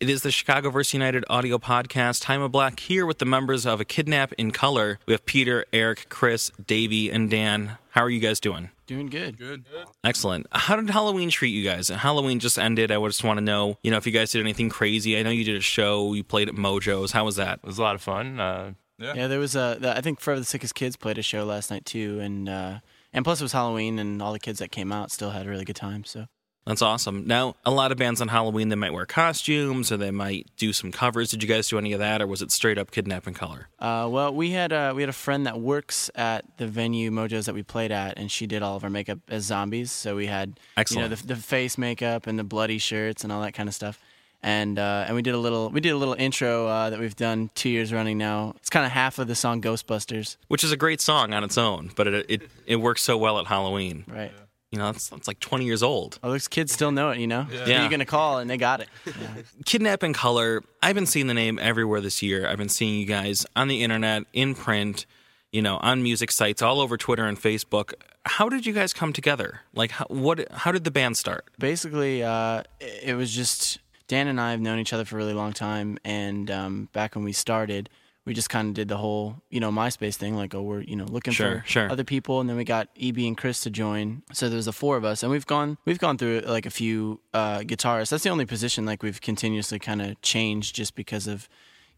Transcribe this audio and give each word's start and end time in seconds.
It 0.00 0.08
is 0.08 0.22
the 0.22 0.30
ChicagoVerseUniteD 0.30 1.24
audio 1.28 1.58
podcast. 1.58 2.24
Jaime 2.24 2.48
Black 2.48 2.80
here 2.80 3.04
with 3.04 3.18
the 3.18 3.26
members 3.26 3.66
of 3.66 3.82
A 3.82 3.84
Kidnap 3.84 4.32
in 4.34 4.50
Color. 4.50 4.98
We 5.04 5.12
have 5.12 5.26
Peter, 5.26 5.66
Eric, 5.74 6.06
Chris, 6.08 6.50
Davey, 6.66 7.10
and 7.10 7.30
Dan. 7.30 7.76
How 7.90 8.02
are 8.04 8.08
you 8.10 8.18
guys 8.20 8.40
doing? 8.40 8.70
Doing 8.86 9.08
good. 9.08 9.36
Good. 9.36 9.66
Excellent. 10.02 10.46
How 10.52 10.76
did 10.76 10.88
Halloween 10.88 11.28
treat 11.28 11.50
you 11.50 11.62
guys? 11.62 11.88
Halloween 11.88 12.38
just 12.38 12.58
ended. 12.58 12.90
I 12.90 12.96
just 13.06 13.22
want 13.24 13.36
to 13.38 13.44
know, 13.44 13.76
you 13.82 13.90
know, 13.90 13.98
if 13.98 14.06
you 14.06 14.12
guys 14.12 14.32
did 14.32 14.40
anything 14.40 14.70
crazy. 14.70 15.18
I 15.18 15.22
know 15.22 15.28
you 15.30 15.44
did 15.44 15.56
a 15.56 15.60
show. 15.60 16.14
You 16.14 16.24
played 16.24 16.48
at 16.48 16.54
Mojo's. 16.54 17.12
How 17.12 17.26
was 17.26 17.36
that? 17.36 17.60
It 17.62 17.66
was 17.66 17.76
a 17.78 17.82
lot 17.82 17.94
of 17.94 18.00
fun. 18.00 18.40
Uh, 18.40 18.72
Yeah. 18.98 19.12
Yeah, 19.14 19.26
there 19.28 19.38
was 19.38 19.54
a. 19.54 19.76
the- 19.78 19.94
I 19.96 20.00
think 20.00 20.20
Forever 20.20 20.40
the 20.40 20.46
Sickest 20.46 20.74
Kids 20.74 20.96
played 20.96 21.18
a 21.18 21.22
show 21.22 21.44
last 21.44 21.70
night 21.70 21.84
too, 21.84 22.20
and 22.20 22.48
uh, 22.48 22.78
and 23.12 23.22
plus 23.24 23.40
it 23.40 23.44
was 23.44 23.52
Halloween, 23.52 23.98
and 23.98 24.22
all 24.22 24.32
the 24.32 24.38
kids 24.40 24.60
that 24.60 24.70
came 24.72 24.92
out 24.92 25.10
still 25.10 25.30
had 25.30 25.46
a 25.46 25.50
really 25.50 25.64
good 25.66 25.76
time. 25.76 26.04
So 26.04 26.26
That's 26.70 26.82
awesome. 26.82 27.26
Now, 27.26 27.56
a 27.66 27.70
lot 27.72 27.90
of 27.90 27.98
bands 27.98 28.20
on 28.20 28.28
Halloween, 28.28 28.68
they 28.68 28.76
might 28.76 28.92
wear 28.92 29.04
costumes 29.04 29.90
or 29.90 29.96
they 29.96 30.12
might 30.12 30.46
do 30.56 30.72
some 30.72 30.92
covers. 30.92 31.30
Did 31.30 31.42
you 31.42 31.48
guys 31.48 31.66
do 31.68 31.78
any 31.78 31.92
of 31.92 31.98
that, 31.98 32.22
or 32.22 32.28
was 32.28 32.42
it 32.42 32.52
straight 32.52 32.78
up 32.78 32.92
Kidnap 32.92 33.26
in 33.26 33.34
Color? 33.34 33.66
Uh, 33.80 34.06
well, 34.08 34.32
we 34.32 34.52
had 34.52 34.72
uh, 34.72 34.92
we 34.94 35.02
had 35.02 35.08
a 35.08 35.12
friend 35.12 35.46
that 35.46 35.60
works 35.60 36.10
at 36.14 36.44
the 36.58 36.68
venue 36.68 37.10
Mojo's 37.10 37.46
that 37.46 37.54
we 37.56 37.64
played 37.64 37.90
at, 37.90 38.16
and 38.18 38.30
she 38.30 38.46
did 38.46 38.62
all 38.62 38.76
of 38.76 38.84
our 38.84 38.90
makeup 38.90 39.18
as 39.28 39.42
zombies. 39.44 39.90
So 39.90 40.14
we 40.14 40.26
had 40.26 40.60
Excellent. 40.76 41.02
you 41.02 41.08
know 41.10 41.14
the, 41.16 41.26
the 41.26 41.36
face 41.36 41.76
makeup 41.76 42.28
and 42.28 42.38
the 42.38 42.44
bloody 42.44 42.78
shirts 42.78 43.24
and 43.24 43.32
all 43.32 43.42
that 43.42 43.52
kind 43.54 43.68
of 43.68 43.74
stuff. 43.74 43.98
And 44.42 44.78
uh, 44.78 45.04
and 45.06 45.16
we 45.16 45.22
did 45.22 45.34
a 45.34 45.38
little 45.38 45.70
we 45.70 45.80
did 45.80 45.90
a 45.90 45.96
little 45.98 46.14
intro 46.14 46.66
uh, 46.66 46.90
that 46.90 46.98
we've 47.00 47.16
done 47.16 47.50
two 47.54 47.68
years 47.68 47.92
running 47.92 48.16
now. 48.16 48.54
It's 48.58 48.70
kind 48.70 48.86
of 48.86 48.92
half 48.92 49.18
of 49.18 49.26
the 49.28 49.34
song 49.34 49.60
Ghostbusters, 49.60 50.36
Which 50.48 50.64
is 50.64 50.72
a 50.72 50.76
great 50.78 51.00
song 51.00 51.34
on 51.34 51.44
its 51.44 51.58
own, 51.58 51.90
but 51.96 52.06
it 52.06 52.26
it, 52.28 52.42
it 52.64 52.76
works 52.76 53.02
so 53.02 53.18
well 53.18 53.38
at 53.38 53.46
Halloween. 53.46 54.04
right? 54.06 54.32
You 54.72 54.78
know, 54.78 54.92
that's, 54.92 55.08
that's 55.08 55.26
like 55.26 55.40
20 55.40 55.64
years 55.64 55.82
old. 55.82 56.18
Oh, 56.22 56.30
those 56.30 56.46
kids 56.46 56.72
still 56.72 56.92
know 56.92 57.10
it, 57.10 57.18
you 57.18 57.26
know. 57.26 57.46
Yeah. 57.50 57.64
Who 57.64 57.70
Yeah. 57.70 57.84
you 57.84 57.90
gonna 57.90 58.04
call, 58.04 58.38
and 58.38 58.48
they 58.48 58.56
got 58.56 58.80
it. 58.80 58.88
Kidnap 59.64 60.04
in 60.04 60.12
Color, 60.12 60.62
I've 60.82 60.94
been 60.94 61.06
seeing 61.06 61.26
the 61.26 61.34
name 61.34 61.58
everywhere 61.60 62.00
this 62.00 62.22
year. 62.22 62.46
I've 62.48 62.58
been 62.58 62.68
seeing 62.68 63.00
you 63.00 63.06
guys 63.06 63.44
on 63.56 63.66
the 63.68 63.82
internet, 63.82 64.24
in 64.32 64.54
print, 64.54 65.06
you 65.52 65.60
know, 65.60 65.78
on 65.78 66.02
music 66.04 66.30
sites, 66.30 66.62
all 66.62 66.80
over 66.80 66.96
Twitter 66.96 67.26
and 67.26 67.36
Facebook. 67.40 67.94
How 68.24 68.48
did 68.48 68.64
you 68.64 68.72
guys 68.72 68.92
come 68.92 69.12
together? 69.12 69.62
Like, 69.74 69.90
how, 69.90 70.04
what? 70.08 70.46
How 70.52 70.70
did 70.70 70.84
the 70.84 70.90
band 70.92 71.16
start? 71.16 71.44
basically 71.58 72.22
uh, 72.22 72.62
it 72.78 73.00
it 73.10 73.14
was 73.14 73.34
just 73.34 73.78
dan 74.08 74.26
and 74.28 74.40
i 74.40 74.50
have 74.50 74.60
known 74.60 74.78
each 74.78 74.92
other 74.92 75.04
for 75.04 75.14
a 75.16 75.18
really 75.18 75.32
long 75.34 75.52
time 75.52 75.98
and 76.04 76.50
um, 76.50 76.88
back 76.92 77.14
when 77.14 77.24
we 77.24 77.32
started 77.32 77.88
we 78.26 78.34
just 78.34 78.50
kind 78.50 78.68
of 78.68 78.74
did 78.74 78.88
the 78.88 78.96
whole 78.96 79.36
you 79.50 79.60
know 79.60 79.70
myspace 79.70 80.14
thing 80.16 80.36
like 80.36 80.54
oh 80.54 80.62
we're 80.62 80.82
you 80.82 80.94
know 80.96 81.04
looking 81.06 81.32
Sure, 81.32 81.62
for 81.62 81.68
sure. 81.68 81.90
other 81.90 82.04
people 82.04 82.40
and 82.40 82.48
then 82.48 82.56
we 82.56 82.64
got 82.64 82.88
eb 83.00 83.16
and 83.18 83.36
chris 83.36 83.60
to 83.62 83.70
join 83.70 84.22
so 84.32 84.48
there's 84.48 84.66
the 84.66 84.72
four 84.72 84.96
of 84.96 85.04
us 85.04 85.22
and 85.22 85.32
we've 85.32 85.46
gone 85.46 85.78
we've 85.84 85.98
gone 85.98 86.18
through 86.18 86.40
like 86.40 86.66
a 86.66 86.70
few 86.70 87.20
uh, 87.34 87.58
guitarists 87.60 88.10
that's 88.10 88.22
the 88.24 88.30
only 88.30 88.46
position 88.46 88.84
like 88.84 89.02
we've 89.02 89.20
continuously 89.20 89.78
kind 89.78 90.02
of 90.02 90.20
changed 90.22 90.74
just 90.74 90.94
because 90.94 91.26
of 91.26 91.48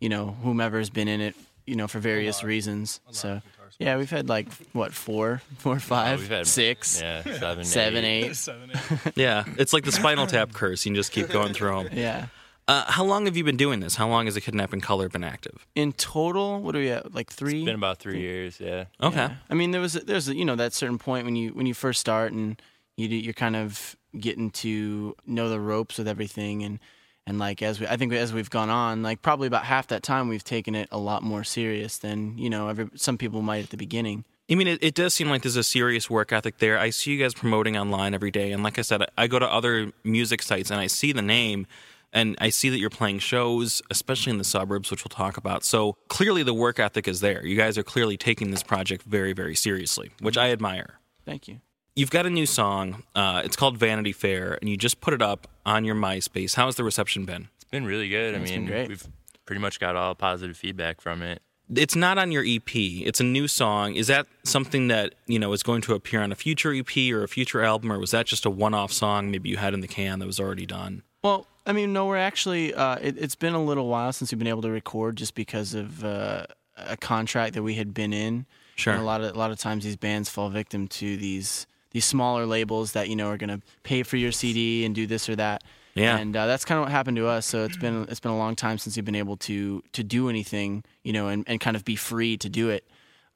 you 0.01 0.09
know 0.09 0.37
whomever's 0.43 0.91
been 0.91 1.09
in 1.09 1.21
it 1.21 1.35
you 1.67 1.75
know 1.77 1.87
for 1.89 1.99
various 1.99 2.43
reasons 2.45 3.01
so 3.11 3.41
yeah 3.79 3.97
we've 3.97 4.11
had 4.11 4.29
like 4.29 4.47
what 4.73 4.93
four 4.93 5.41
four 5.59 5.79
five 5.81 6.21
we've 6.21 6.29
had- 6.29 6.47
six 6.47 7.01
yeah, 7.01 7.23
seven, 7.39 7.65
seven 7.65 8.05
eight. 8.05 8.25
eight 8.31 8.37
Seven, 8.37 8.71
eight. 8.71 9.13
Yeah, 9.17 9.45
it's 9.59 9.73
like 9.73 9.85
the 9.85 9.93
Spinal 9.93 10.27
Tap 10.27 10.53
curse. 10.53 10.85
You 10.85 10.91
can 10.91 10.97
just 10.97 11.11
keep 11.13 11.29
going 11.31 11.53
through 11.55 11.85
them. 11.85 11.89
yeah 11.93 12.27
Uh, 12.69 12.85
how 12.91 13.05
long 13.05 13.27
have 13.27 13.37
you 13.37 13.43
been 13.45 13.57
doing 13.57 13.81
this? 13.81 13.97
How 13.97 14.09
long 14.09 14.27
has 14.27 14.35
the 14.35 14.41
Kidnap 14.41 14.73
in 14.73 14.81
Color 14.81 15.09
been 15.09 15.25
active? 15.25 15.67
in 15.75 15.93
total, 15.93 16.61
what 16.61 16.77
are 16.77 16.79
we 16.79 16.91
at? 16.91 17.13
Like 17.15 17.31
three? 17.31 17.59
It's 17.59 17.65
been 17.65 17.75
about 17.75 17.99
three 17.99 18.21
years. 18.21 18.61
Yeah. 18.61 18.85
Okay. 19.03 19.17
Yeah. 19.17 19.35
I 19.51 19.55
mean, 19.55 19.73
there 19.73 19.81
was 19.81 19.95
there's 19.95 20.29
you 20.29 20.45
know 20.45 20.57
that 20.57 20.73
certain 20.73 20.99
point 20.99 21.25
when 21.25 21.35
you 21.37 21.51
when 21.51 21.67
you 21.67 21.75
first 21.75 22.01
start 22.01 22.33
and 22.33 22.61
you 22.97 23.09
do, 23.09 23.17
you're 23.17 23.35
kind 23.35 23.57
of 23.57 23.97
getting 24.19 24.51
to 24.51 25.17
know 25.27 25.49
the 25.49 25.59
ropes 25.59 25.99
with 25.99 26.07
everything 26.07 26.63
and 26.63 26.79
and 27.27 27.39
like 27.39 27.63
as 27.63 27.81
we 27.81 27.87
I 27.87 27.97
think 27.97 28.13
as 28.13 28.33
we've 28.33 28.51
gone 28.51 28.71
on, 28.71 29.03
like 29.03 29.23
probably 29.23 29.47
about 29.49 29.65
half 29.65 29.89
that 29.89 30.03
time 30.03 30.29
we've 30.29 30.45
taken 30.45 30.75
it 30.75 30.89
a 30.93 30.99
lot 30.99 31.23
more 31.23 31.45
serious 31.45 31.99
than 31.99 32.39
you 32.39 32.49
know 32.49 32.69
every 32.69 32.89
some 32.95 33.19
people 33.19 33.43
might 33.43 33.65
at 33.65 33.71
the 33.71 33.77
beginning. 33.77 34.25
I 34.51 34.55
mean, 34.55 34.69
it, 34.69 34.83
it 34.83 34.95
does 34.95 35.15
seem 35.15 35.31
like 35.31 35.43
there's 35.43 35.57
a 35.57 35.63
serious 35.63 36.11
work 36.11 36.31
ethic 36.33 36.59
there. 36.59 36.79
I 36.79 36.91
see 36.91 37.13
you 37.13 37.19
guys 37.23 37.33
promoting 37.33 37.77
online 37.77 38.13
every 38.13 38.31
day, 38.31 38.53
and 38.53 38.63
like 38.63 38.79
I 38.79 38.83
said, 38.83 39.03
I 39.17 39.27
go 39.27 39.39
to 39.39 39.51
other 39.51 39.93
music 40.05 40.43
sites 40.43 40.71
and 40.71 40.79
I 40.79 40.89
see 40.89 41.13
the 41.13 41.23
name, 41.23 41.67
and 42.13 42.37
I 42.41 42.51
see 42.51 42.69
that 42.69 42.79
you're 42.79 42.91
playing 42.91 43.21
shows, 43.21 43.81
especially 43.91 44.31
in 44.33 44.39
the 44.39 44.45
suburbs, 44.45 44.91
which 44.91 45.05
we'll 45.05 45.11
talk 45.11 45.37
about. 45.37 45.65
So 45.65 45.97
clearly, 46.09 46.43
the 46.43 46.55
work 46.55 46.79
ethic 46.79 47.09
is 47.09 47.21
there. 47.21 47.45
You 47.45 47.57
guys 47.57 47.79
are 47.79 47.83
clearly 47.83 48.17
taking 48.17 48.51
this 48.51 48.63
project 48.63 49.05
very, 49.05 49.33
very 49.33 49.55
seriously, 49.55 50.11
which 50.21 50.37
I 50.37 50.51
admire. 50.51 51.01
Thank 51.25 51.49
you. 51.49 51.61
You've 51.95 52.11
got 52.11 52.25
a 52.25 52.31
new 52.31 52.47
song. 52.47 53.03
Uh, 53.15 53.43
it's 53.45 53.57
called 53.57 53.77
Vanity 53.77 54.13
Fair, 54.13 54.59
and 54.61 54.69
you 54.71 54.77
just 54.77 55.01
put 55.01 55.13
it 55.13 55.21
up 55.21 55.47
on 55.67 55.85
your 55.85 55.95
MySpace. 55.95 56.55
How 56.55 56.67
has 56.67 56.77
the 56.77 56.85
reception 56.85 57.25
been? 57.25 57.49
It's 57.57 57.65
been 57.65 57.85
really 57.85 58.09
good. 58.09 58.35
I 58.35 58.39
mean, 58.39 58.67
great. 58.67 58.89
we've 58.89 59.07
pretty 59.45 59.61
much 59.61 59.79
got 59.79 59.95
all 59.95 60.15
positive 60.15 60.57
feedback 60.57 61.01
from 61.01 61.21
it. 61.21 61.43
it's 61.75 61.95
not 61.95 62.17
on 62.17 62.33
your 62.33 62.45
EP. 62.47 62.75
It's 62.75 63.21
a 63.21 63.25
new 63.25 63.47
song. 63.47 63.95
Is 63.95 64.07
that 64.07 64.27
something 64.43 64.89
that 64.89 65.15
you 65.27 65.39
know 65.39 65.53
is 65.53 65.63
going 65.63 65.83
to 65.83 65.95
appear 65.95 66.23
on 66.23 66.33
a 66.33 66.35
future 66.35 66.73
EP 66.73 67.13
or 67.13 67.25
a 67.25 67.29
future 67.29 67.63
album, 67.63 67.93
or 67.93 67.99
was 67.99 68.13
that 68.13 68.27
just 68.27 68.47
a 68.47 68.51
one-off 68.51 68.93
song 68.93 69.31
maybe 69.31 69.51
you 69.51 69.59
had 69.59 69.75
in 69.75 69.81
the 69.81 69.89
can 69.89 70.19
that 70.19 70.27
was 70.27 70.41
already 70.41 70.67
done? 70.67 71.03
Well, 71.23 71.47
I 71.67 71.73
mean, 71.73 71.93
no, 71.93 72.07
we're 72.07 72.17
actually. 72.17 72.75
Uh, 72.75 72.97
it, 72.97 73.17
it's 73.19 73.35
been 73.35 73.55
a 73.55 73.63
little 73.63 73.89
while 73.89 74.13
since 74.13 74.33
we've 74.33 74.39
been 74.39 74.49
able 74.49 74.63
to 74.63 74.71
record, 74.71 75.17
just 75.17 75.35
because 75.35 75.75
of 75.75 76.05
uh, 76.05 76.47
a 76.77 76.97
contract 76.97 77.55
that 77.55 77.63
we 77.63 77.75
had 77.75 77.95
been 77.95 78.13
in. 78.13 78.47
Sure. 78.75 78.95
And 78.95 79.03
a 79.03 79.05
lot 79.05 79.21
of 79.21 79.35
a 79.35 79.39
lot 79.39 79.51
of 79.51 79.59
times 79.59 79.85
these 79.85 79.97
bands 79.97 80.29
fall 80.29 80.49
victim 80.49 80.89
to 80.89 81.17
these 81.17 81.67
these 81.93 82.05
smaller 82.05 82.47
labels 82.47 82.93
that 82.93 83.09
you 83.09 83.17
know 83.17 83.29
are 83.29 83.37
going 83.37 83.51
to 83.51 83.61
pay 83.83 84.03
for 84.03 84.17
your 84.17 84.33
CD 84.33 84.85
and 84.85 84.95
do 84.95 85.07
this 85.07 85.29
or 85.29 85.37
that. 85.37 85.63
Yeah. 85.95 86.17
And 86.17 86.35
uh, 86.35 86.47
that's 86.47 86.65
kind 86.65 86.79
of 86.79 86.85
what 86.85 86.93
happened 86.93 87.19
to 87.19 87.27
us. 87.27 87.47
So 87.47 87.65
it's 87.65 87.77
been 87.77 88.07
it's 88.09 88.21
been 88.21 88.33
a 88.33 88.39
long 88.39 88.57
time 88.57 88.79
since 88.79 88.97
we've 88.97 89.05
been 89.05 89.15
able 89.15 89.37
to 89.39 89.83
to 89.93 90.03
do 90.03 90.29
anything, 90.29 90.85
you 91.05 91.13
know, 91.13 91.29
and, 91.29 91.45
and 91.47 91.61
kind 91.61 91.77
of 91.77 91.85
be 91.85 91.97
free 91.97 92.37
to 92.39 92.49
do 92.49 92.71
it. 92.71 92.85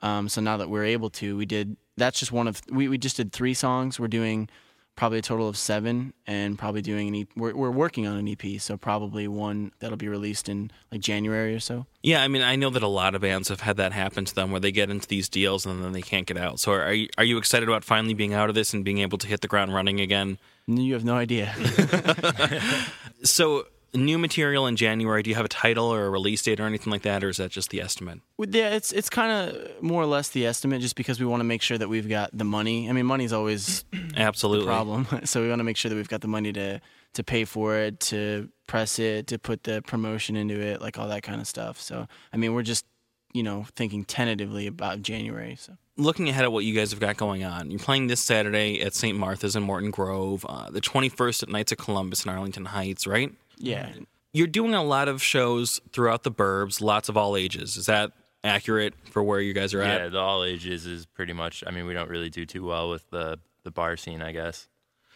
Um, 0.02 0.28
so 0.28 0.40
now 0.40 0.56
that 0.56 0.68
we're 0.68 0.84
able 0.84 1.10
to, 1.10 1.36
we 1.36 1.46
did. 1.46 1.76
That's 1.98 2.18
just 2.18 2.32
one 2.32 2.46
of 2.48 2.60
we, 2.70 2.88
we 2.88 2.98
just 2.98 3.16
did 3.16 3.32
three 3.32 3.54
songs. 3.54 4.00
We're 4.00 4.08
doing 4.08 4.48
probably 4.96 5.18
a 5.18 5.22
total 5.22 5.48
of 5.48 5.56
seven, 5.56 6.12
and 6.26 6.58
probably 6.58 6.82
doing 6.82 7.08
an 7.08 7.14
EP. 7.14 7.28
We're, 7.36 7.54
we're 7.54 7.70
working 7.70 8.06
on 8.06 8.16
an 8.16 8.28
EP, 8.28 8.60
so 8.60 8.76
probably 8.76 9.28
one 9.28 9.72
that'll 9.78 9.96
be 9.96 10.08
released 10.08 10.48
in 10.48 10.70
like 10.90 11.00
January 11.00 11.54
or 11.54 11.60
so. 11.60 11.86
Yeah, 12.02 12.22
I 12.22 12.28
mean, 12.28 12.42
I 12.42 12.56
know 12.56 12.70
that 12.70 12.82
a 12.82 12.88
lot 12.88 13.14
of 13.14 13.20
bands 13.20 13.48
have 13.48 13.60
had 13.60 13.76
that 13.76 13.92
happen 13.92 14.24
to 14.24 14.34
them 14.34 14.50
where 14.50 14.60
they 14.60 14.72
get 14.72 14.90
into 14.90 15.06
these 15.06 15.28
deals 15.28 15.66
and 15.66 15.84
then 15.84 15.92
they 15.92 16.02
can't 16.02 16.26
get 16.26 16.36
out. 16.36 16.58
So, 16.58 16.72
are 16.72 16.92
you, 16.92 17.08
are 17.18 17.24
you 17.24 17.38
excited 17.38 17.68
about 17.68 17.84
finally 17.84 18.14
being 18.14 18.34
out 18.34 18.48
of 18.48 18.54
this 18.54 18.72
and 18.72 18.84
being 18.84 18.98
able 18.98 19.18
to 19.18 19.26
hit 19.26 19.42
the 19.42 19.48
ground 19.48 19.74
running 19.74 20.00
again? 20.00 20.38
You 20.66 20.94
have 20.94 21.04
no 21.04 21.14
idea. 21.14 21.54
So, 23.22 23.66
new 23.94 24.18
material 24.18 24.66
in 24.66 24.76
January. 24.76 25.22
Do 25.22 25.30
you 25.30 25.36
have 25.36 25.44
a 25.44 25.48
title 25.48 25.86
or 25.86 26.06
a 26.06 26.10
release 26.10 26.42
date 26.42 26.60
or 26.60 26.64
anything 26.64 26.90
like 26.90 27.02
that, 27.02 27.24
or 27.24 27.28
is 27.28 27.38
that 27.38 27.50
just 27.50 27.70
the 27.70 27.80
estimate? 27.80 28.20
Yeah, 28.38 28.70
it's 28.70 28.92
it's 28.92 29.08
kind 29.08 29.32
of 29.32 29.82
more 29.82 30.02
or 30.02 30.06
less 30.06 30.28
the 30.28 30.46
estimate, 30.46 30.80
just 30.80 30.96
because 30.96 31.20
we 31.20 31.26
want 31.26 31.40
to 31.40 31.44
make 31.44 31.62
sure 31.62 31.78
that 31.78 31.88
we've 31.88 32.08
got 32.08 32.30
the 32.36 32.44
money. 32.44 32.88
I 32.88 32.92
mean, 32.92 33.06
money's 33.06 33.32
always 33.32 33.84
Absolutely. 34.16 34.66
problem, 34.66 35.06
so 35.24 35.42
we 35.42 35.48
want 35.48 35.60
to 35.60 35.64
make 35.64 35.76
sure 35.76 35.88
that 35.88 35.96
we've 35.96 36.08
got 36.08 36.20
the 36.20 36.28
money 36.28 36.52
to 36.52 36.80
to 37.14 37.24
pay 37.24 37.44
for 37.44 37.76
it, 37.76 37.98
to 38.00 38.48
press 38.66 38.98
it, 38.98 39.26
to 39.28 39.38
put 39.38 39.64
the 39.64 39.82
promotion 39.82 40.36
into 40.36 40.60
it, 40.60 40.80
like 40.80 40.98
all 40.98 41.08
that 41.08 41.22
kind 41.22 41.40
of 41.40 41.46
stuff. 41.46 41.80
So, 41.80 42.06
I 42.32 42.36
mean, 42.36 42.54
we're 42.54 42.62
just 42.62 42.84
you 43.32 43.42
know 43.42 43.66
thinking 43.74 44.04
tentatively 44.04 44.66
about 44.66 45.02
January. 45.02 45.56
So. 45.58 45.74
looking 45.96 46.28
ahead 46.28 46.44
at 46.44 46.52
what 46.52 46.64
you 46.64 46.74
guys 46.74 46.90
have 46.90 47.00
got 47.00 47.16
going 47.16 47.44
on, 47.44 47.70
you're 47.70 47.80
playing 47.80 48.06
this 48.06 48.20
Saturday 48.20 48.80
at 48.80 48.94
St. 48.94 49.16
Martha's 49.18 49.56
in 49.56 49.62
Morton 49.62 49.90
Grove, 49.90 50.44
uh, 50.48 50.70
the 50.70 50.80
21st 50.80 51.44
at 51.44 51.48
Knights 51.48 51.72
of 51.72 51.78
Columbus 51.78 52.24
in 52.24 52.30
Arlington 52.30 52.66
Heights, 52.66 53.06
right? 53.06 53.32
Yeah, 53.58 53.92
You're 54.32 54.46
doing 54.46 54.74
a 54.74 54.82
lot 54.82 55.08
of 55.08 55.22
shows 55.22 55.80
throughout 55.92 56.22
the 56.22 56.30
burbs, 56.30 56.80
lots 56.80 57.08
of 57.08 57.16
all 57.16 57.36
ages. 57.36 57.76
Is 57.76 57.86
that 57.86 58.12
accurate 58.44 58.94
for 59.10 59.22
where 59.22 59.40
you 59.40 59.52
guys 59.52 59.72
are 59.74 59.82
at? 59.82 60.00
Yeah, 60.00 60.08
the 60.08 60.18
all 60.18 60.44
ages 60.44 60.86
is 60.86 61.06
pretty 61.06 61.32
much. 61.32 61.64
I 61.66 61.70
mean, 61.70 61.86
we 61.86 61.94
don't 61.94 62.10
really 62.10 62.30
do 62.30 62.44
too 62.46 62.64
well 62.66 62.90
with 62.90 63.08
the 63.10 63.38
the 63.64 63.70
bar 63.70 63.96
scene, 63.96 64.22
I 64.22 64.32
guess. 64.32 64.68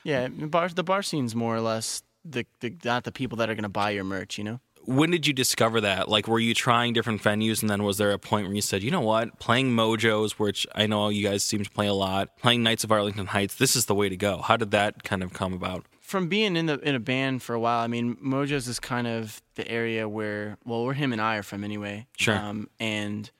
yeah. 0.04 0.26
Bar, 0.28 0.70
the 0.70 0.82
bar 0.82 1.02
scene's 1.02 1.34
more 1.36 1.54
or 1.54 1.60
less 1.60 2.02
the, 2.24 2.44
the 2.60 2.74
not 2.84 3.04
the 3.04 3.12
people 3.12 3.36
that 3.38 3.48
are 3.48 3.54
going 3.54 3.62
to 3.62 3.68
buy 3.68 3.90
your 3.90 4.04
merch. 4.04 4.38
You 4.38 4.44
know. 4.44 4.60
When 4.86 5.10
did 5.10 5.26
you 5.26 5.34
discover 5.34 5.82
that? 5.82 6.08
Like, 6.08 6.26
were 6.26 6.40
you 6.40 6.54
trying 6.54 6.94
different 6.94 7.22
venues, 7.22 7.60
and 7.60 7.68
then 7.68 7.82
was 7.84 7.98
there 7.98 8.10
a 8.12 8.18
point 8.18 8.46
where 8.46 8.56
you 8.56 8.62
said, 8.62 8.82
you 8.82 8.90
know 8.90 9.02
what, 9.02 9.38
playing 9.38 9.70
Mojos, 9.72 10.32
which 10.32 10.66
I 10.74 10.86
know 10.86 11.10
you 11.10 11.22
guys 11.28 11.44
seem 11.44 11.62
to 11.62 11.70
play 11.70 11.86
a 11.86 11.92
lot, 11.92 12.38
playing 12.38 12.62
Knights 12.62 12.82
of 12.82 12.90
Arlington 12.90 13.26
Heights, 13.26 13.56
this 13.56 13.76
is 13.76 13.84
the 13.84 13.94
way 13.94 14.08
to 14.08 14.16
go? 14.16 14.38
How 14.38 14.56
did 14.56 14.70
that 14.70 15.04
kind 15.04 15.22
of 15.22 15.34
come 15.34 15.52
about? 15.52 15.84
From 16.10 16.28
being 16.28 16.56
in 16.56 16.66
the 16.66 16.78
in 16.80 16.94
a 16.94 17.00
band 17.00 17.42
for 17.42 17.54
a 17.54 17.60
while, 17.60 17.80
I 17.80 17.86
mean, 17.86 18.16
Mojo's 18.16 18.66
is 18.68 18.80
kind 18.80 19.06
of 19.06 19.40
the 19.54 19.66
area 19.68 20.08
where 20.08 20.58
well, 20.64 20.84
where 20.84 20.94
him 20.94 21.12
and 21.12 21.20
I 21.22 21.36
are 21.36 21.42
from 21.42 21.62
anyway. 21.64 22.06
Sure. 22.18 22.36
Um, 22.36 22.68
and 22.80 23.30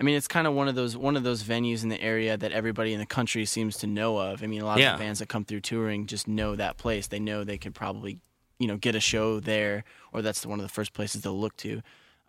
I 0.00 0.04
mean, 0.04 0.14
it's 0.14 0.28
kind 0.28 0.46
of 0.46 0.52
one 0.52 0.68
of 0.68 0.74
those 0.74 0.96
one 0.96 1.16
of 1.16 1.22
those 1.22 1.42
venues 1.42 1.82
in 1.82 1.88
the 1.88 2.00
area 2.00 2.36
that 2.36 2.52
everybody 2.52 2.92
in 2.92 3.00
the 3.00 3.06
country 3.06 3.44
seems 3.46 3.78
to 3.78 3.86
know 3.86 4.18
of. 4.18 4.42
I 4.42 4.46
mean, 4.46 4.60
a 4.60 4.66
lot 4.66 4.78
Yeah. 4.78 4.92
of 4.92 4.98
the 4.98 5.04
bands 5.04 5.18
that 5.20 5.28
come 5.28 5.44
through 5.44 5.60
touring 5.62 6.06
just 6.06 6.28
know 6.28 6.54
that 6.56 6.76
place. 6.76 7.06
They 7.06 7.18
know 7.18 7.42
they 7.44 7.58
could 7.58 7.74
probably, 7.74 8.18
you 8.58 8.68
know, 8.68 8.76
get 8.76 8.94
a 8.94 9.00
show 9.00 9.40
there, 9.40 9.84
or 10.12 10.20
that's 10.22 10.44
one 10.44 10.58
of 10.60 10.64
the 10.64 10.72
first 10.72 10.92
places 10.92 11.22
they'll 11.22 11.40
look 11.40 11.56
to. 11.58 11.80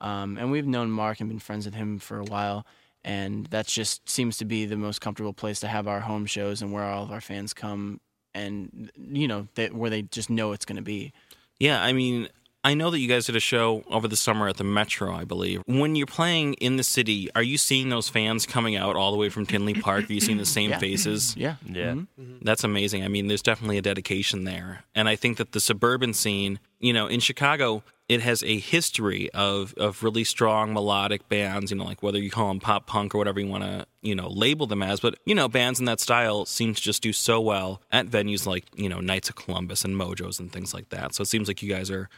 Um, 0.01 0.37
and 0.37 0.49
we've 0.49 0.65
known 0.65 0.89
Mark 0.91 1.19
and 1.19 1.27
been 1.29 1.39
friends 1.39 1.65
with 1.65 1.75
him 1.75 1.99
for 1.99 2.19
a 2.19 2.23
while, 2.23 2.65
and 3.03 3.45
that 3.47 3.67
just 3.67 4.07
seems 4.09 4.37
to 4.37 4.45
be 4.45 4.65
the 4.65 4.77
most 4.77 5.01
comfortable 5.01 5.33
place 5.33 5.59
to 5.59 5.67
have 5.67 5.87
our 5.89 5.99
home 5.99 6.25
shows 6.25 6.61
and 6.61 6.71
where 6.71 6.85
all 6.85 7.03
of 7.03 7.11
our 7.11 7.19
fans 7.21 7.53
come, 7.53 7.99
and 8.33 8.91
you 8.97 9.27
know, 9.27 9.47
they, 9.55 9.67
where 9.67 9.89
they 9.89 10.03
just 10.03 10.29
know 10.29 10.51
it's 10.51 10.65
going 10.65 10.77
to 10.77 10.81
be. 10.81 11.13
Yeah, 11.59 11.81
I 11.83 11.93
mean, 11.93 12.29
I 12.63 12.73
know 12.73 12.89
that 12.89 12.99
you 12.99 13.07
guys 13.07 13.25
did 13.25 13.37
a 13.37 13.39
show 13.39 13.83
over 13.89 14.07
the 14.07 14.17
summer 14.17 14.49
at 14.49 14.57
the 14.57 14.65
Metro, 14.65 15.13
I 15.15 15.23
believe. 15.23 15.61
When 15.65 15.95
you're 15.95 16.05
playing 16.05 16.55
in 16.55 16.75
the 16.75 16.83
city, 16.83 17.29
are 17.33 17.41
you 17.43 17.57
seeing 17.57 17.87
those 17.89 18.09
fans 18.09 18.45
coming 18.45 18.75
out 18.75 18.97
all 18.97 19.11
the 19.11 19.17
way 19.17 19.29
from 19.29 19.45
Tinley 19.45 19.75
Park? 19.75 20.09
Are 20.09 20.13
you 20.13 20.19
seeing 20.19 20.37
the 20.37 20.45
same 20.57 20.71
Yeah. 20.71 20.79
faces? 20.79 21.31
Mm-hmm. 21.31 21.39
Yeah. 21.39 21.55
Yeah. 21.65 21.91
Mm-hmm. 21.91 22.21
Mm-hmm. 22.21 22.37
That's 22.41 22.65
amazing. 22.65 23.03
I 23.05 23.07
mean, 23.07 23.27
there's 23.27 23.41
definitely 23.41 23.77
a 23.77 23.81
dedication 23.81 24.43
there. 24.43 24.83
And 24.93 25.07
I 25.07 25.15
think 25.15 25.37
that 25.37 25.53
the 25.53 25.61
suburban 25.61 26.13
scene, 26.13 26.59
you 26.79 26.91
know, 26.91 27.07
in 27.07 27.21
Chicago, 27.21 27.81
it 28.09 28.21
has 28.21 28.43
a 28.43 28.59
history 28.59 29.29
of, 29.33 29.73
of 29.77 30.03
really 30.03 30.25
strong 30.25 30.73
melodic 30.73 31.29
bands, 31.29 31.71
you 31.71 31.77
know, 31.77 31.85
like 31.85 32.03
whether 32.03 32.19
you 32.19 32.29
call 32.31 32.49
them 32.49 32.59
pop 32.59 32.87
punk 32.87 33.15
or 33.15 33.19
whatever 33.19 33.39
you 33.39 33.47
want 33.47 33.63
to, 33.63 33.85
you 34.01 34.15
know, 34.15 34.27
label 34.27 34.67
them 34.67 34.83
as. 34.83 34.99
But, 34.99 35.15
you 35.25 35.33
know, 35.35 35.47
bands 35.47 35.79
in 35.79 35.85
that 35.85 36.01
style 36.01 36.45
seem 36.45 36.73
to 36.73 36.81
just 36.81 37.01
do 37.01 37.13
so 37.13 37.39
well 37.39 37.81
at 37.89 38.07
venues 38.07 38.45
like, 38.45 38.65
you 38.75 38.89
know, 38.89 38.99
Knights 38.99 39.29
of 39.29 39.35
Columbus 39.37 39.85
and 39.85 39.95
Mojos 39.95 40.39
and 40.41 40.51
things 40.51 40.73
like 40.73 40.89
that. 40.89 41.15
So 41.15 41.21
it 41.21 41.27
seems 41.27 41.47
like 41.47 41.61
you 41.63 41.69
guys 41.69 41.89
are 41.89 42.09